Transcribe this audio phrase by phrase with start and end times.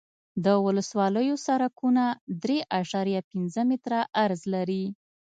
[0.45, 2.03] د ولسوالیو سرکونه
[2.43, 4.85] درې اعشاریه پنځه متره عرض لري